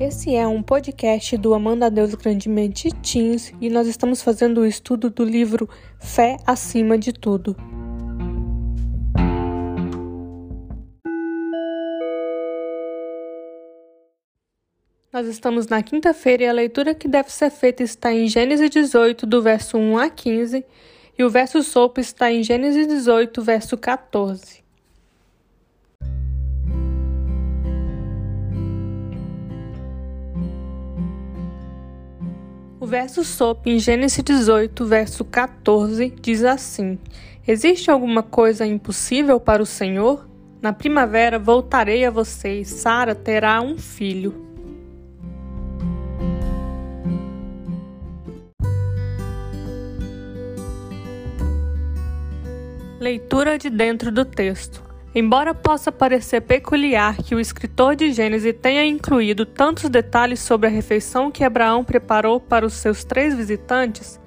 Esse 0.00 0.34
é 0.34 0.44
um 0.44 0.60
podcast 0.60 1.36
do 1.36 1.54
Amanda 1.54 1.86
a 1.86 1.88
Deus 1.88 2.16
Grandemente 2.16 2.90
Teens 2.96 3.54
e 3.60 3.70
nós 3.70 3.86
estamos 3.86 4.20
fazendo 4.20 4.62
o 4.62 4.66
estudo 4.66 5.08
do 5.08 5.22
livro 5.22 5.70
Fé 6.00 6.36
Acima 6.44 6.98
de 6.98 7.12
Tudo. 7.12 7.56
Nós 15.12 15.28
estamos 15.28 15.68
na 15.68 15.80
quinta-feira 15.80 16.42
e 16.42 16.48
a 16.48 16.52
leitura 16.52 16.92
que 16.92 17.06
deve 17.06 17.30
ser 17.30 17.50
feita 17.50 17.84
está 17.84 18.12
em 18.12 18.26
Gênesis 18.26 18.68
18, 18.68 19.24
do 19.24 19.40
verso 19.40 19.78
1 19.78 19.96
a 19.96 20.10
15, 20.10 20.66
e 21.16 21.22
o 21.22 21.30
verso 21.30 21.62
sopro 21.62 22.00
está 22.00 22.32
em 22.32 22.42
Gênesis 22.42 22.88
18, 22.88 23.40
verso 23.40 23.78
14. 23.78 24.63
Verso 32.94 33.24
sopro 33.24 33.72
em 33.72 33.80
Gênesis 33.80 34.22
18, 34.22 34.86
verso 34.86 35.24
14, 35.24 36.14
diz 36.22 36.44
assim: 36.44 36.96
Existe 37.44 37.90
alguma 37.90 38.22
coisa 38.22 38.64
impossível 38.64 39.40
para 39.40 39.60
o 39.60 39.66
Senhor? 39.66 40.28
Na 40.62 40.72
primavera 40.72 41.36
voltarei 41.36 42.04
a 42.04 42.10
você 42.12 42.60
e 42.60 42.64
Sara 42.64 43.12
terá 43.12 43.60
um 43.60 43.76
filho. 43.76 44.32
Leitura 53.00 53.58
de 53.58 53.70
dentro 53.70 54.12
do 54.12 54.24
texto. 54.24 54.83
Embora 55.14 55.54
possa 55.54 55.92
parecer 55.92 56.40
peculiar 56.40 57.16
que 57.18 57.36
o 57.36 57.40
escritor 57.40 57.94
de 57.94 58.12
Gênesis 58.12 58.52
tenha 58.60 58.84
incluído 58.84 59.46
tantos 59.46 59.88
detalhes 59.88 60.40
sobre 60.40 60.66
a 60.66 60.70
refeição 60.70 61.30
que 61.30 61.44
Abraão 61.44 61.84
preparou 61.84 62.40
para 62.40 62.66
os 62.66 62.72
seus 62.72 63.04
três 63.04 63.32
visitantes, 63.32 64.20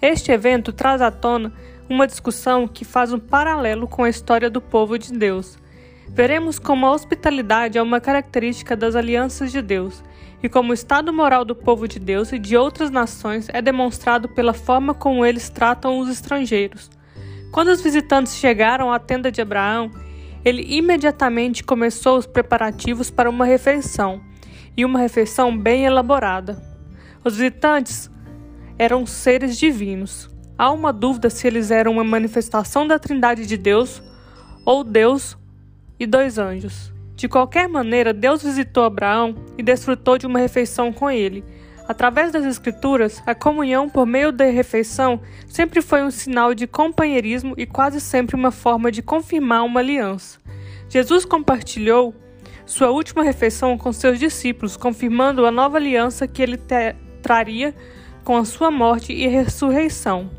este 0.00 0.32
evento 0.32 0.72
traz 0.72 1.02
à 1.02 1.10
tona 1.10 1.52
uma 1.90 2.06
discussão 2.06 2.66
que 2.66 2.86
faz 2.86 3.12
um 3.12 3.18
paralelo 3.18 3.86
com 3.86 4.02
a 4.02 4.08
história 4.08 4.48
do 4.48 4.62
povo 4.62 4.98
de 4.98 5.12
Deus. 5.12 5.58
Veremos 6.08 6.58
como 6.58 6.86
a 6.86 6.92
hospitalidade 6.92 7.76
é 7.76 7.82
uma 7.82 8.00
característica 8.00 8.74
das 8.74 8.96
alianças 8.96 9.52
de 9.52 9.60
Deus 9.60 10.02
e 10.42 10.48
como 10.48 10.70
o 10.70 10.74
estado 10.74 11.12
moral 11.12 11.44
do 11.44 11.54
povo 11.54 11.86
de 11.86 11.98
Deus 11.98 12.32
e 12.32 12.38
de 12.38 12.56
outras 12.56 12.90
nações 12.90 13.46
é 13.52 13.60
demonstrado 13.60 14.26
pela 14.26 14.54
forma 14.54 14.94
como 14.94 15.26
eles 15.26 15.50
tratam 15.50 15.98
os 15.98 16.08
estrangeiros. 16.08 16.90
Quando 17.52 17.68
os 17.68 17.82
visitantes 17.82 18.36
chegaram 18.36 18.90
à 18.90 18.98
tenda 18.98 19.30
de 19.30 19.42
Abraão, 19.42 19.90
ele 20.44 20.64
imediatamente 20.68 21.62
começou 21.62 22.18
os 22.18 22.26
preparativos 22.26 23.10
para 23.10 23.28
uma 23.28 23.44
refeição, 23.44 24.20
e 24.76 24.84
uma 24.84 24.98
refeição 24.98 25.56
bem 25.56 25.84
elaborada. 25.84 26.62
Os 27.24 27.36
visitantes 27.36 28.10
eram 28.78 29.04
seres 29.04 29.58
divinos. 29.58 30.30
Há 30.56 30.70
uma 30.70 30.92
dúvida 30.92 31.28
se 31.28 31.46
eles 31.46 31.70
eram 31.70 31.92
uma 31.92 32.04
manifestação 32.04 32.86
da 32.86 32.98
Trindade 32.98 33.46
de 33.46 33.56
Deus 33.56 34.02
ou 34.64 34.84
Deus 34.84 35.36
e 35.98 36.06
dois 36.06 36.38
anjos. 36.38 36.92
De 37.14 37.28
qualquer 37.28 37.68
maneira, 37.68 38.14
Deus 38.14 38.42
visitou 38.42 38.84
Abraão 38.84 39.34
e 39.58 39.62
desfrutou 39.62 40.16
de 40.16 40.26
uma 40.26 40.38
refeição 40.38 40.92
com 40.92 41.10
ele 41.10 41.44
Através 41.90 42.30
das 42.30 42.44
Escrituras, 42.44 43.20
a 43.26 43.34
comunhão 43.34 43.88
por 43.88 44.06
meio 44.06 44.30
da 44.30 44.44
refeição 44.44 45.20
sempre 45.48 45.82
foi 45.82 46.04
um 46.04 46.10
sinal 46.12 46.54
de 46.54 46.68
companheirismo 46.68 47.52
e 47.56 47.66
quase 47.66 48.00
sempre 48.00 48.36
uma 48.36 48.52
forma 48.52 48.92
de 48.92 49.02
confirmar 49.02 49.64
uma 49.64 49.80
aliança. 49.80 50.38
Jesus 50.88 51.24
compartilhou 51.24 52.14
sua 52.64 52.90
última 52.90 53.24
refeição 53.24 53.76
com 53.76 53.92
seus 53.92 54.20
discípulos, 54.20 54.76
confirmando 54.76 55.44
a 55.44 55.50
nova 55.50 55.78
aliança 55.78 56.28
que 56.28 56.40
ele 56.40 56.60
traria 57.20 57.74
com 58.22 58.36
a 58.36 58.44
sua 58.44 58.70
morte 58.70 59.12
e 59.12 59.26
ressurreição. 59.26 60.30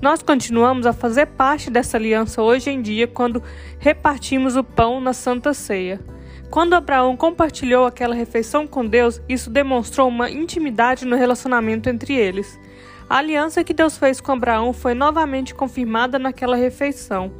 Nós 0.00 0.22
continuamos 0.22 0.86
a 0.86 0.92
fazer 0.92 1.26
parte 1.26 1.68
dessa 1.68 1.96
aliança 1.96 2.40
hoje 2.40 2.70
em 2.70 2.80
dia 2.80 3.08
quando 3.08 3.42
repartimos 3.80 4.54
o 4.54 4.62
pão 4.62 5.00
na 5.00 5.12
Santa 5.12 5.52
Ceia. 5.52 5.98
Quando 6.50 6.74
Abraão 6.74 7.16
compartilhou 7.16 7.86
aquela 7.86 8.14
refeição 8.14 8.66
com 8.66 8.84
Deus, 8.84 9.20
isso 9.28 9.50
demonstrou 9.50 10.08
uma 10.08 10.30
intimidade 10.30 11.04
no 11.04 11.16
relacionamento 11.16 11.88
entre 11.88 12.14
eles. 12.14 12.58
A 13.08 13.18
aliança 13.18 13.62
que 13.62 13.74
Deus 13.74 13.98
fez 13.98 14.20
com 14.20 14.32
Abraão 14.32 14.72
foi 14.72 14.94
novamente 14.94 15.54
confirmada 15.54 16.18
naquela 16.18 16.56
refeição. 16.56 17.32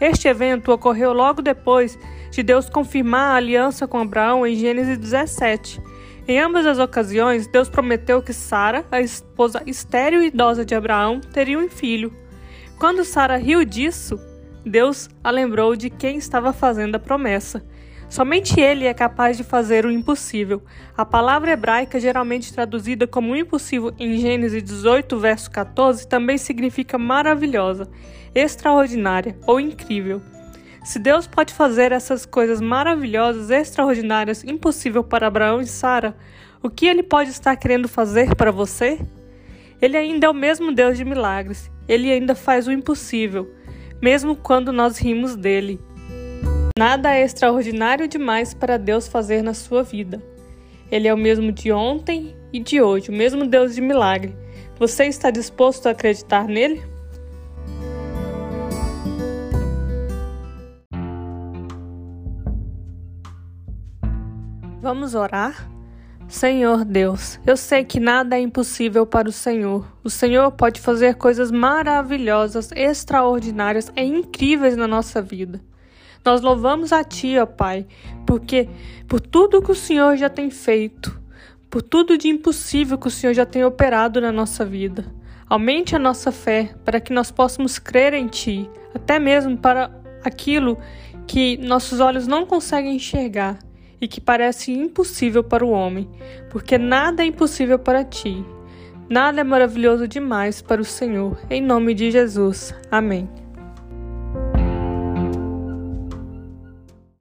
Este 0.00 0.28
evento 0.28 0.72
ocorreu 0.72 1.12
logo 1.12 1.40
depois 1.40 1.98
de 2.30 2.42
Deus 2.42 2.68
confirmar 2.68 3.32
a 3.32 3.36
aliança 3.36 3.86
com 3.86 3.98
Abraão 3.98 4.46
em 4.46 4.54
Gênesis 4.54 4.98
17. 4.98 5.80
Em 6.28 6.40
ambas 6.40 6.66
as 6.66 6.78
ocasiões, 6.78 7.46
Deus 7.46 7.68
prometeu 7.68 8.20
que 8.20 8.32
Sara, 8.32 8.84
a 8.90 9.00
esposa 9.00 9.62
estéril 9.64 10.22
e 10.22 10.26
idosa 10.26 10.64
de 10.64 10.74
Abraão, 10.74 11.20
teria 11.20 11.58
um 11.58 11.68
filho. 11.68 12.12
Quando 12.78 13.04
Sara 13.04 13.36
riu 13.36 13.64
disso, 13.64 14.20
Deus 14.64 15.08
a 15.22 15.30
lembrou 15.30 15.76
de 15.76 15.88
quem 15.88 16.18
estava 16.18 16.52
fazendo 16.52 16.96
a 16.96 16.98
promessa. 16.98 17.64
Somente 18.08 18.60
ele 18.60 18.86
é 18.86 18.94
capaz 18.94 19.36
de 19.36 19.42
fazer 19.42 19.84
o 19.84 19.90
impossível. 19.90 20.62
A 20.96 21.04
palavra 21.04 21.50
hebraica, 21.50 21.98
geralmente 21.98 22.52
traduzida 22.52 23.06
como 23.06 23.34
impossível 23.34 23.92
em 23.98 24.16
Gênesis 24.16 24.62
18, 24.62 25.18
verso 25.18 25.50
14, 25.50 26.06
também 26.06 26.38
significa 26.38 26.96
maravilhosa, 26.96 27.88
extraordinária 28.34 29.36
ou 29.46 29.58
incrível. 29.58 30.22
Se 30.84 31.00
Deus 31.00 31.26
pode 31.26 31.52
fazer 31.52 31.90
essas 31.90 32.24
coisas 32.24 32.60
maravilhosas, 32.60 33.50
extraordinárias, 33.50 34.44
impossível 34.44 35.02
para 35.02 35.26
Abraão 35.26 35.60
e 35.60 35.66
Sara, 35.66 36.16
o 36.62 36.70
que 36.70 36.86
ele 36.86 37.02
pode 37.02 37.30
estar 37.30 37.56
querendo 37.56 37.88
fazer 37.88 38.36
para 38.36 38.52
você? 38.52 39.00
Ele 39.82 39.96
ainda 39.96 40.28
é 40.28 40.30
o 40.30 40.34
mesmo 40.34 40.72
Deus 40.72 40.96
de 40.96 41.04
milagres. 41.04 41.70
Ele 41.88 42.10
ainda 42.10 42.36
faz 42.36 42.68
o 42.68 42.72
impossível, 42.72 43.52
mesmo 44.00 44.36
quando 44.36 44.72
nós 44.72 44.96
rimos 44.96 45.34
dele. 45.34 45.80
Nada 46.78 47.14
é 47.14 47.24
extraordinário 47.24 48.06
demais 48.06 48.52
para 48.52 48.76
Deus 48.76 49.08
fazer 49.08 49.40
na 49.40 49.54
sua 49.54 49.82
vida. 49.82 50.22
Ele 50.90 51.08
é 51.08 51.14
o 51.14 51.16
mesmo 51.16 51.50
de 51.50 51.72
ontem 51.72 52.36
e 52.52 52.60
de 52.60 52.82
hoje, 52.82 53.08
o 53.08 53.14
mesmo 53.14 53.46
Deus 53.46 53.74
de 53.74 53.80
milagre. 53.80 54.36
Você 54.78 55.06
está 55.06 55.30
disposto 55.30 55.86
a 55.86 55.92
acreditar 55.92 56.46
nele? 56.46 56.82
Vamos 64.82 65.14
orar? 65.14 65.70
Senhor 66.28 66.84
Deus, 66.84 67.40
eu 67.46 67.56
sei 67.56 67.86
que 67.86 67.98
nada 67.98 68.36
é 68.36 68.40
impossível 68.40 69.06
para 69.06 69.30
o 69.30 69.32
Senhor. 69.32 69.86
O 70.04 70.10
Senhor 70.10 70.52
pode 70.52 70.82
fazer 70.82 71.14
coisas 71.14 71.50
maravilhosas, 71.50 72.70
extraordinárias 72.72 73.90
e 73.96 74.02
incríveis 74.02 74.76
na 74.76 74.86
nossa 74.86 75.22
vida. 75.22 75.58
Nós 76.24 76.40
louvamos 76.40 76.92
a 76.92 77.04
Ti, 77.04 77.38
ó 77.38 77.46
Pai, 77.46 77.86
porque 78.26 78.68
por 79.08 79.20
tudo 79.20 79.62
que 79.62 79.70
o 79.70 79.74
Senhor 79.74 80.16
já 80.16 80.28
tem 80.28 80.50
feito, 80.50 81.18
por 81.70 81.82
tudo 81.82 82.18
de 82.18 82.28
impossível 82.28 82.98
que 82.98 83.08
o 83.08 83.10
Senhor 83.10 83.32
já 83.32 83.46
tem 83.46 83.64
operado 83.64 84.20
na 84.20 84.32
nossa 84.32 84.64
vida. 84.64 85.04
Aumente 85.48 85.94
a 85.94 85.98
nossa 85.98 86.32
fé 86.32 86.74
para 86.84 87.00
que 87.00 87.12
nós 87.12 87.30
possamos 87.30 87.78
crer 87.78 88.14
em 88.14 88.26
Ti, 88.26 88.68
até 88.94 89.18
mesmo 89.18 89.56
para 89.56 89.90
aquilo 90.24 90.78
que 91.26 91.56
nossos 91.58 92.00
olhos 92.00 92.26
não 92.26 92.46
conseguem 92.46 92.96
enxergar 92.96 93.58
e 94.00 94.08
que 94.08 94.20
parece 94.20 94.72
impossível 94.72 95.42
para 95.42 95.64
o 95.64 95.70
homem, 95.70 96.08
porque 96.50 96.76
nada 96.78 97.22
é 97.22 97.26
impossível 97.26 97.78
para 97.78 98.04
Ti. 98.04 98.44
Nada 99.08 99.40
é 99.40 99.44
maravilhoso 99.44 100.08
demais 100.08 100.60
para 100.60 100.80
o 100.80 100.84
Senhor. 100.84 101.38
Em 101.48 101.62
nome 101.62 101.94
de 101.94 102.10
Jesus. 102.10 102.74
Amém. 102.90 103.45